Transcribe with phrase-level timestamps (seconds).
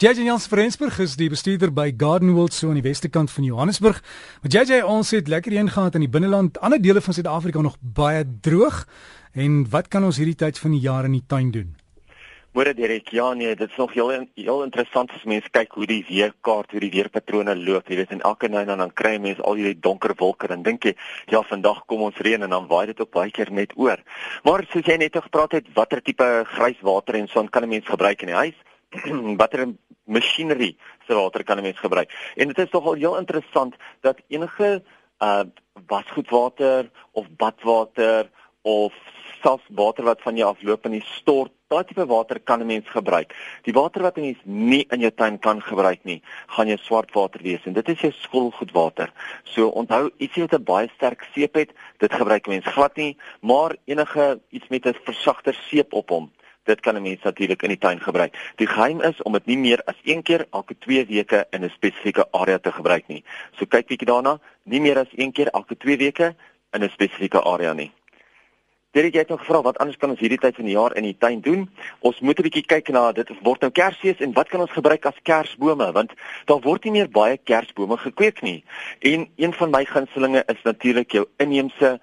[0.00, 3.44] JJ Jans Frensburg is die bestuurder by Garden World so aan die weste kant van
[3.44, 3.98] Johannesburg.
[4.40, 6.56] Maar JJ ons het lekker heen gehad in die binneland.
[6.64, 8.86] Ander dele van Suid-Afrika nog baie droog.
[9.36, 11.74] En wat kan ons hierdie tyd van die jaar in die tuin doen?
[12.56, 14.08] Môre Derek, ja nee, dit is nog heel
[14.40, 17.92] heel interessant as mense kyk hoe die weerkaart, hoe die weerpatrone loop.
[17.92, 20.88] Jy weet in elke nou en dan kry mense al hierdie donker wolke en dink
[20.88, 20.94] jy,
[21.28, 24.00] ja, vandag kom ons reën en dan waai dit ook baie keer net oor.
[24.48, 27.84] Maar soos jy net gepraat het, watter tipe grys water en son kan 'n mens
[27.84, 28.56] gebruik in die huis?
[29.40, 29.66] watter
[30.04, 30.76] masjinerie
[31.06, 32.10] se water kan 'n mens gebruik.
[32.36, 34.82] En dit is nogal heel interessant dat enige
[35.18, 35.42] uh
[35.86, 38.30] wasgoedwater of badwater
[38.62, 38.92] of
[39.42, 42.88] selfs water wat van jou afloop in die stort, daai tipe water kan 'n mens
[42.88, 43.34] gebruik.
[43.62, 47.14] Die water wat 'n mens nie in jou tuin kan gebruik nie, gaan jou swart
[47.14, 49.12] water wees en dit is jou skoolgoedwater.
[49.44, 53.76] So onthou, ietsie wat 'n baie sterk seep het, dit gebruik mens glad nie, maar
[53.84, 56.30] enige iets met 'n versagter seep op hom
[56.64, 58.52] dit kan 'n mens natuurlik in die tuin gebruik.
[58.56, 61.70] Die geheim is om dit nie meer as een keer elke 2 weke in 'n
[61.70, 63.24] spesifieke area te gebruik nie.
[63.52, 66.34] So kyk bietjie daarna, nie meer as een keer elke 2 weke
[66.72, 67.92] in 'n spesifieke area nie.
[68.90, 71.16] Dit het nog gevra wat anders kan ons hierdie tyd van die jaar in die
[71.18, 71.68] tuin doen?
[72.00, 75.06] Ons moet 'n bietjie kyk na dit word nou Kersfees en wat kan ons gebruik
[75.06, 76.12] as Kersbome want
[76.44, 78.64] daar word nie meer baie Kersbome gekweek nie.
[78.98, 82.00] En een van my gunstelinge is natuurlik jou inheemse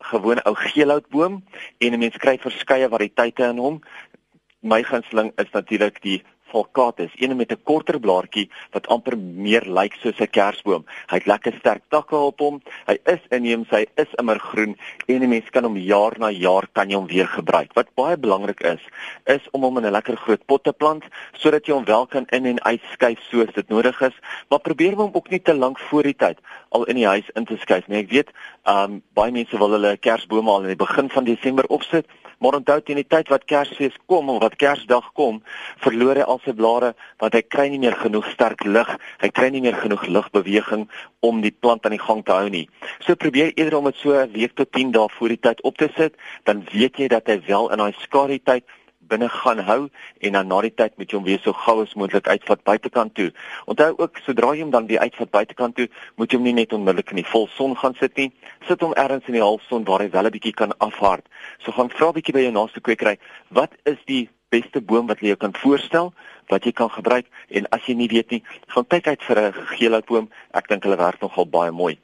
[0.00, 1.44] gewone ou geelhoutboom
[1.78, 3.80] en 'n mens kry verskeie variëteite in hom.
[4.60, 9.94] My gunsteling is natuurlik die Falcatus, een met 'n korter blaartjie wat amper meer lyk
[10.02, 10.84] soos 'n kersboom.
[11.10, 12.60] Hy het lekker sterk takke op hom.
[12.86, 14.76] Hy is inheems, hy is immergroen
[15.06, 17.72] en 'n mens kan hom jaar na jaar kan jy hom weer gebruik.
[17.74, 18.82] Wat baie belangrik is,
[19.26, 22.26] is om hom in 'n lekker groot pot te plant sodat jy hom wel kan
[22.30, 24.16] in en uitskuif soos dit nodig is,
[24.48, 26.38] maar probeer hom ook nie te lank voor die tyd
[26.70, 28.02] al in die huis in te skuif nie.
[28.04, 28.30] Ek weet,
[28.68, 32.06] um baie mense wil hulle kersbome al in die begin van Desember opsit.
[32.40, 35.42] Maar onthou teen die tyd wat Kersfees kom of wat Kersdag kom,
[35.84, 38.90] verloor hy al sy blare want hy kry nie meer genoeg sterk lig.
[39.20, 40.88] Hy kry nie meer genoeg ligbeweging
[41.20, 42.68] om die plant aan die gang te hou nie.
[43.06, 45.76] So probeer eerder om dit so 'n week tot 10 dae voor die tyd op
[45.76, 46.14] te sit,
[46.44, 48.64] dan weet jy dat hy wel in daai skadu tyd
[49.10, 49.80] binne gaan hou
[50.26, 53.14] en dan na die tyd moet jy hom weer so gou as moontlik uitvat buitekant
[53.18, 53.28] toe.
[53.70, 56.74] Onthou ook sodra jy hom dan weer uitvat buitekant toe, moet jy hom nie net
[56.76, 58.30] onmiddellik in die volson gaan sit nie.
[58.68, 61.26] Sit hom ergens in die halfson waar hy wel 'n bietjie kan afhard.
[61.64, 63.18] So gaan vra 'n bietjie by jou naaste kwekery,
[63.50, 66.12] wat is die beste boom wat jy jou kan voorstel
[66.50, 68.42] wat jy kan gebruik en as jy nie weet nie,
[68.74, 70.30] gaan kyk uit vir 'n geelhoutboom.
[70.54, 71.98] Ek dink hulle werk nogal baie mooi.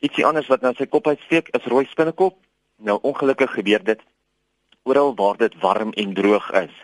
[0.00, 2.36] Ietsie anders wat nou sy kop uitsteek is rooi spinnekop.
[2.78, 4.00] Nou ongelukkig gebeur dit
[4.84, 6.74] oral waar dit warm en droog is.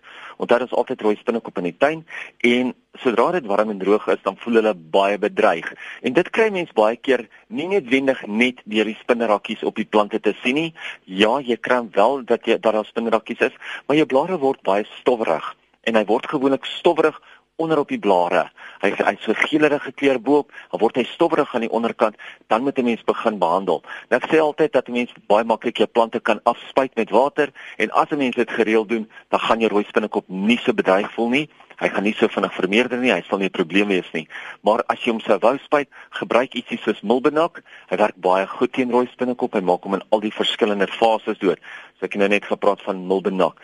[0.40, 2.04] Onthou daar is altyd rooi spinnekop in die tuin
[2.48, 5.68] en sodra dit warm en droog is, dan voel hulle baie bedreig.
[6.02, 10.20] En dit kry mense baie keer nie noodwendig net deur die spinnerakkies op die plante
[10.20, 10.70] te sien nie.
[11.04, 14.88] Ja, jy kry wel dat jy dat daar spinnerakkies is, maar jou blare word baie
[15.00, 15.54] stowwerig
[15.88, 17.20] en hy word gewoonlik stowwerig
[17.60, 18.48] onder op die blare.
[18.80, 22.16] Hy hy so geelerige kleur bo-op, dan word hy stowwerig aan die onderkant,
[22.48, 23.82] dan moet 'n mens begin behandel.
[24.08, 27.52] Nou ek sê altyd dat 'n mens baie maklik jou plante kan afspuit met water
[27.76, 31.12] en as 'n mens dit gereeld doen, dan gaan jou rooi spinnekop nie so bedreig
[31.12, 31.48] voel nie.
[31.80, 34.28] Hy gaan nie so vinnig vermeerder nie, hy sal nie 'n probleem wees nie.
[34.62, 37.62] Maar as jy hom sou wou spuit, gebruik ietsie soos Milbenak.
[37.88, 39.54] Hy werk baie goed teen rooi spinnekop.
[39.54, 41.58] Hy maak hom in al die verskillende fases dood.
[41.98, 43.56] So ek het nou net gepraat van Milbenak.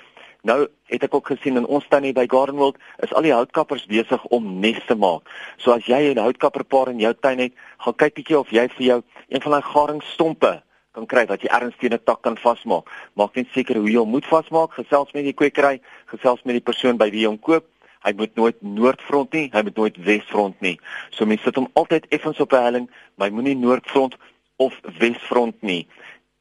[0.46, 4.22] Nou het ek ook gesien in ons tannie by Gardenwold is al die houtkappers besig
[4.30, 5.26] om nes te maak.
[5.58, 8.86] So as jy 'n houtkapperpaar in jou tuin het, gaan kyk bietjie of jy vir
[8.86, 10.62] jou een van daai garingstompe
[10.94, 12.86] kan kry wat jy ergens teen 'n tak kan vasmaak.
[13.14, 16.66] Maak net seker hoe jy hom moet vasmaak, gesels met die kwekery, gesels met die
[16.72, 17.64] persoon by wie jy hom koop.
[18.04, 20.78] Hy moet nooit noordfront nie, hy moet nooit wesfront nie.
[21.10, 24.14] So mense sit hom altyd effens op 'n helling, maar hy moenie noordfront
[24.58, 25.86] of wesfront nie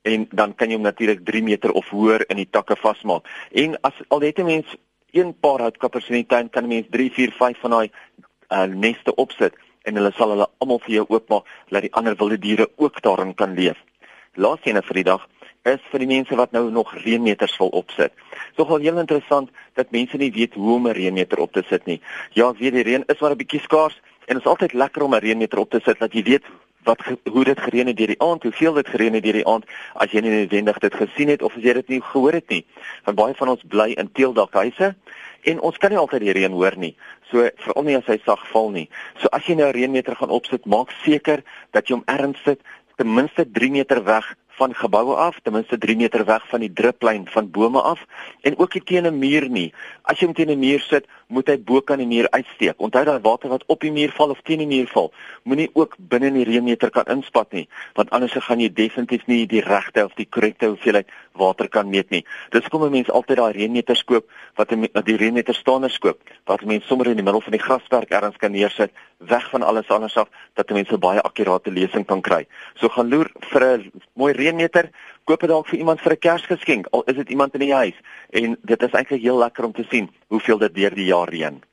[0.05, 3.25] en dan kan jy hom natuurlik 3 meter of hoër in die takke vasmaak.
[3.51, 4.75] En as al het 'n mens
[5.11, 7.89] een paar houtkappers in die tuin, kan 'n mens 3, 4, 5 van daai
[8.49, 12.37] uh, neste opsit en hulle sal hulle almal vir jou oopmaak dat die ander wilde
[12.37, 13.77] diere ook daarin kan leef.
[14.33, 15.27] Laaste vir die dag
[15.63, 18.13] is vir die mense wat nou nog reënmeters wil opsit.
[18.57, 22.01] Sogal heel interessant dat mense nie weet hoe om 'n reënmeter op te sit nie.
[22.33, 25.15] Ja, weet die reën is maar 'n bietjie skaars en dit is altyd lekker om
[25.15, 26.43] 'n reënmeter op te sit dat jy weet
[26.85, 27.01] wat
[27.31, 30.11] hoe dit gereën het deur die aand, hoeveel dit gereën het deur die aand as
[30.11, 32.63] jy nie noodwendig dit gesien het of as jy dit nie gehoor het nie.
[33.05, 34.93] Want baie van ons bly in teeldakhuise
[35.45, 36.95] en ons kan nie altyd die reën hoor nie.
[37.31, 38.87] So veral nie as hy sag val nie.
[39.21, 42.61] So as jy nou 'n reënmeter gaan opsit, maak seker dat jy hom ergens sit
[42.97, 46.73] ten minste 3 meter weg van geboue af, ten minste 3 meter weg van die
[46.73, 48.05] druplyn van bome af
[48.41, 49.73] en ook nie teen 'n muur nie.
[50.03, 52.77] As jy hom teen 'n muur sit, moet hy bo kan die muur uitsteek.
[52.77, 55.11] Onthou dat water wat op die muur val of teen die muur val,
[55.43, 59.45] moenie ook binne in die reënmeter kan inspat nie, want anders gaan jy definitief nie
[59.47, 62.25] die regte of die korrekte hoeveelheid water kan meet nie.
[62.49, 64.69] Dis kom 'n mens altyd daai reënmeter skoop wat
[65.05, 68.51] die reënmeter staande skoop wat mense sommer in die middel van die grasperk ergens kan
[68.51, 72.45] neersit, weg van alles anders af dat mense baie akkurate lesing kan kry.
[72.75, 74.89] So gaan loer vir 'n mooi reënmeter
[75.25, 77.93] koop dit dalk vir iemand vir 'n Kersgeskenk al is dit iemand in die huis
[78.29, 81.63] en dit is eintlik heel lekker om te sien hoeveel dit deur die jaar reën.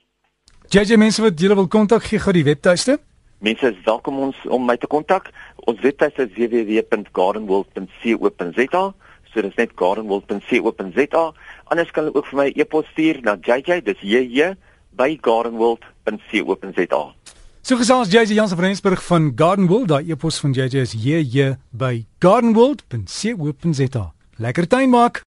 [0.69, 2.99] JJ mense wat julle wil kontak gee gou die webtuiste.
[3.39, 5.31] Mense is welkom ons om my te kontak.
[5.67, 8.95] Ons webtuiste is www.gardenworld.co.za.
[9.33, 11.33] So dis net gardenworld.co.za.
[11.65, 14.55] Anders kan hulle ook vir my e-pos stuur na JJ, dis JJ
[14.97, 17.15] by gardenworld.co.za.
[17.63, 22.07] So gesels JJ Jansen van Rensburg van Gardenwold, daai epos van JJ is JJ by
[22.19, 24.13] gardenwold.co.za.
[24.37, 25.23] Lekker tuin maak.